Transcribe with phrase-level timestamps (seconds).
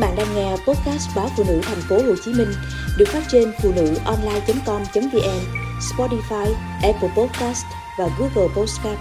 [0.00, 2.48] bạn đang nghe podcast báo phụ nữ thành phố Hồ Chí Minh
[2.98, 5.40] được phát trên phụ nữ online.com.vn,
[5.80, 7.64] Spotify, Apple Podcast
[7.98, 9.00] và Google Podcast.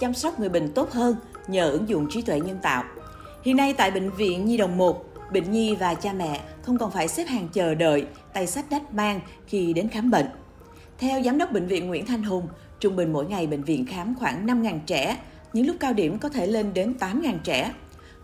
[0.00, 1.16] Chăm sóc người bệnh tốt hơn
[1.48, 2.84] nhờ ứng dụng trí tuệ nhân tạo.
[3.42, 6.90] Hiện nay tại bệnh viện Nhi đồng 1, bệnh nhi và cha mẹ không còn
[6.90, 10.26] phải xếp hàng chờ đợi, tay sách đách mang khi đến khám bệnh.
[10.98, 12.48] Theo giám đốc bệnh viện Nguyễn Thanh Hùng,
[12.80, 15.16] trung bình mỗi ngày bệnh viện khám khoảng 5.000 trẻ,
[15.56, 17.72] những lúc cao điểm có thể lên đến 8.000 trẻ.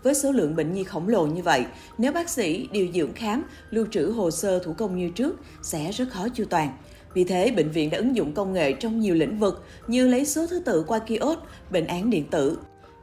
[0.02, 1.64] Với số lượng bệnh nhi khổng lồ như vậy,
[1.98, 5.93] nếu bác sĩ điều dưỡng khám, lưu trữ hồ sơ thủ công như trước sẽ
[5.93, 6.76] rất khó chu toàn.
[7.14, 10.26] Vì thế, bệnh viện đã ứng dụng công nghệ trong nhiều lĩnh vực như lấy
[10.26, 11.38] số thứ tự qua kiosk,
[11.71, 12.58] bệnh án điện tử,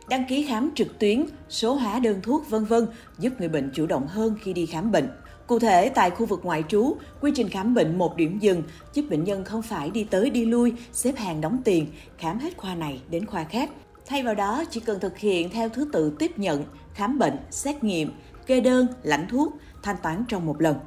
[0.10, 2.88] đăng ký khám trực tuyến, số hóa đơn thuốc vân vân
[3.20, 5.10] giúp người bệnh chủ động hơn khi đi khám bệnh.
[5.48, 9.06] Cụ thể, tại khu vực ngoại trú, quy trình khám bệnh một điểm dừng giúp
[9.10, 11.88] bệnh nhân không phải đi tới đi lui, xếp hàng đóng tiền,
[12.18, 13.70] khám hết khoa này đến khoa khác.
[14.10, 16.64] Thay vào đó, chỉ cần thực hiện theo thứ tự tiếp nhận,
[16.94, 18.12] khám bệnh, xét nghiệm,
[18.46, 20.80] kê đơn, lãnh thuốc, thanh toán trong một lần.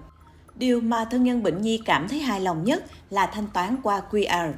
[0.55, 4.03] Điều mà thân nhân bệnh nhi cảm thấy hài lòng nhất là thanh toán qua
[4.11, 4.53] QR.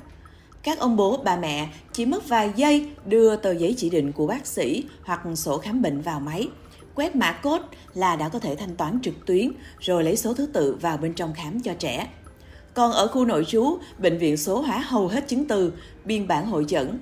[0.62, 4.27] Các ông bố, bà mẹ chỉ mất vài giây đưa tờ giấy chỉ định của
[4.27, 6.48] bác sĩ hoặc sổ khám bệnh vào máy.
[6.95, 10.47] Quét mã code là đã có thể thanh toán trực tuyến rồi lấy số thứ
[10.47, 12.09] tự vào bên trong khám cho trẻ.
[12.75, 15.73] Còn ở khu nội trú, bệnh viện số hóa hầu hết chứng từ,
[16.05, 16.98] biên bản hội chẩn,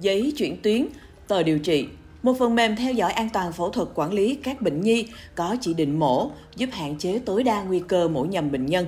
[0.00, 0.86] giấy chuyển tuyến,
[1.28, 1.86] tờ điều trị.
[2.22, 5.56] Một phần mềm theo dõi an toàn phẫu thuật quản lý các bệnh nhi có
[5.60, 8.86] chỉ định mổ giúp hạn chế tối đa nguy cơ mổ nhầm bệnh nhân.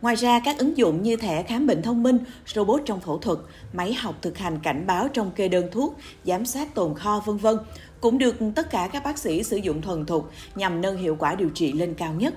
[0.00, 3.38] Ngoài ra, các ứng dụng như thẻ khám bệnh thông minh, robot trong phẫu thuật,
[3.72, 7.36] máy học thực hành cảnh báo trong kê đơn thuốc, giám sát tồn kho vân
[7.36, 7.56] vân
[8.00, 11.34] cũng được tất cả các bác sĩ sử dụng thuần thục nhằm nâng hiệu quả
[11.34, 12.34] điều trị lên cao nhất.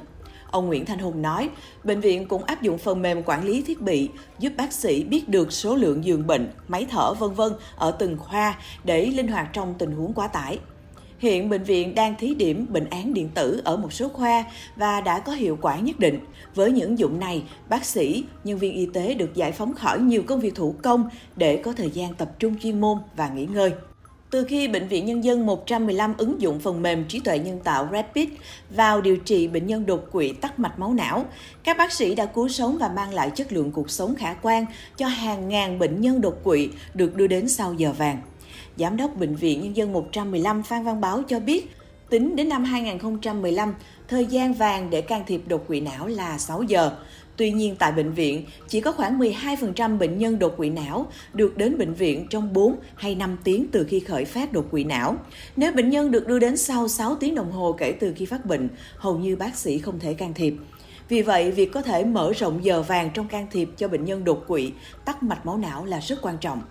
[0.54, 1.50] Ông Nguyễn Thanh Hùng nói,
[1.84, 4.10] bệnh viện cũng áp dụng phần mềm quản lý thiết bị
[4.40, 8.18] giúp bác sĩ biết được số lượng giường bệnh, máy thở vân vân ở từng
[8.18, 10.60] khoa để linh hoạt trong tình huống quá tải.
[11.20, 14.44] Hiện bệnh viện đang thí điểm bệnh án điện tử ở một số khoa
[14.76, 16.20] và đã có hiệu quả nhất định.
[16.56, 20.24] Với những dụng này, bác sĩ, nhân viên y tế được giải phóng khỏi nhiều
[20.28, 23.72] công việc thủ công để có thời gian tập trung chuyên môn và nghỉ ngơi.
[24.34, 27.90] Từ khi Bệnh viện Nhân dân 115 ứng dụng phần mềm trí tuệ nhân tạo
[27.92, 28.30] Rapid
[28.70, 31.26] vào điều trị bệnh nhân đột quỵ tắc mạch máu não,
[31.64, 34.66] các bác sĩ đã cứu sống và mang lại chất lượng cuộc sống khả quan
[34.98, 38.22] cho hàng ngàn bệnh nhân đột quỵ được đưa đến sau giờ vàng.
[38.78, 41.76] Giám đốc Bệnh viện Nhân dân 115 Phan Văn Báo cho biết,
[42.10, 43.74] tính đến năm 2015,
[44.08, 46.92] thời gian vàng để can thiệp đột quỵ não là 6 giờ.
[47.38, 51.58] Tuy nhiên tại bệnh viện, chỉ có khoảng 12% bệnh nhân đột quỵ não được
[51.58, 55.16] đến bệnh viện trong 4 hay 5 tiếng từ khi khởi phát đột quỵ não.
[55.56, 58.46] Nếu bệnh nhân được đưa đến sau 6 tiếng đồng hồ kể từ khi phát
[58.46, 60.54] bệnh, hầu như bác sĩ không thể can thiệp.
[61.10, 64.24] Vì vậy, việc có thể mở rộng giờ vàng trong can thiệp cho bệnh nhân
[64.24, 64.72] đột quỵ,
[65.06, 66.62] tắc mạch máu não là rất quan trọng.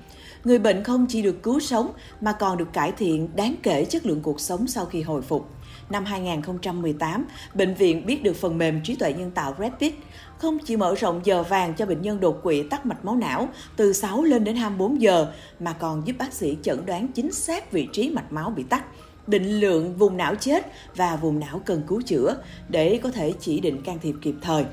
[0.45, 4.07] Người bệnh không chỉ được cứu sống mà còn được cải thiện đáng kể chất
[4.07, 5.51] lượng cuộc sống sau khi hồi phục.
[5.91, 7.25] Năm 2018,
[7.55, 9.93] bệnh viện biết được phần mềm trí tuệ nhân tạo Rapid
[10.39, 13.49] không chỉ mở rộng giờ vàng cho bệnh nhân đột quỵ tắc mạch máu não
[13.77, 17.73] từ 6 lên đến 24 giờ mà còn giúp bác sĩ chẩn đoán chính xác
[17.73, 18.85] vị trí mạch máu bị tắc
[19.27, 20.67] định lượng vùng não chết
[20.97, 22.37] và vùng não cần cứu chữa
[22.69, 24.65] để có thể chỉ định can thiệp kịp thời.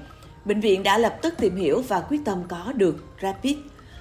[0.46, 3.58] Bệnh viện đã lập tức tìm hiểu và quyết tâm có được Rapid.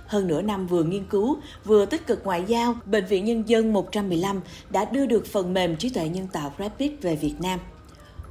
[0.09, 3.73] Hơn nửa năm vừa nghiên cứu, vừa tích cực ngoại giao, Bệnh viện Nhân dân
[3.73, 7.61] 115 đã đưa được phần mềm trí tuệ nhân tạo Rapid về Việt Nam.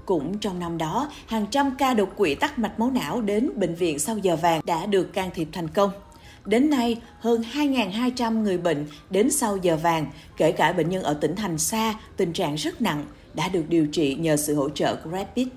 [0.06, 3.76] Cũng trong năm đó, hàng trăm ca đột quỵ tắc mạch máu não đến bệnh
[3.76, 5.92] viện sau giờ vàng đã được can thiệp thành công.
[6.46, 10.06] Đến nay, hơn 2.200 người bệnh đến sau giờ vàng,
[10.38, 13.88] kể cả bệnh nhân ở tỉnh thành xa, tình trạng rất nặng, đã được điều
[13.88, 15.48] trị nhờ sự hỗ trợ của Rapid.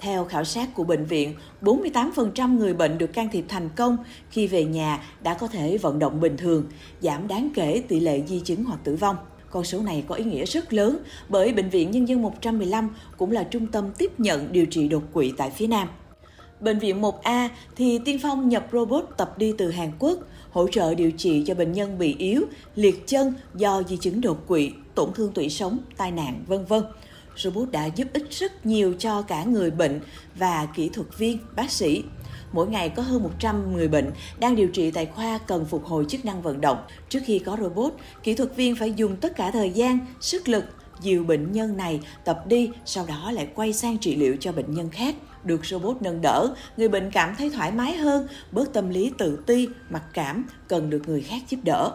[0.00, 3.96] Theo khảo sát của bệnh viện, 48% người bệnh được can thiệp thành công
[4.30, 6.64] khi về nhà đã có thể vận động bình thường,
[7.00, 9.16] giảm đáng kể tỷ lệ di chứng hoặc tử vong.
[9.50, 13.30] Con số này có ý nghĩa rất lớn bởi Bệnh viện Nhân dân 115 cũng
[13.30, 15.88] là trung tâm tiếp nhận điều trị đột quỵ tại phía Nam.
[16.60, 20.18] Bệnh viện 1A thì tiên phong nhập robot tập đi từ Hàn Quốc,
[20.50, 22.42] hỗ trợ điều trị cho bệnh nhân bị yếu,
[22.74, 26.82] liệt chân do di chứng đột quỵ, tổn thương tủy sống, tai nạn, vân vân.
[27.42, 30.00] Robot đã giúp ích rất nhiều cho cả người bệnh
[30.34, 32.04] và kỹ thuật viên, bác sĩ.
[32.52, 36.04] Mỗi ngày có hơn 100 người bệnh đang điều trị tại khoa cần phục hồi
[36.08, 36.78] chức năng vận động.
[37.08, 40.64] Trước khi có robot, kỹ thuật viên phải dùng tất cả thời gian, sức lực
[41.00, 44.74] dìu bệnh nhân này tập đi, sau đó lại quay sang trị liệu cho bệnh
[44.74, 45.14] nhân khác.
[45.44, 49.38] Được robot nâng đỡ, người bệnh cảm thấy thoải mái hơn, bớt tâm lý tự
[49.46, 51.92] ti, mặc cảm, cần được người khác giúp đỡ.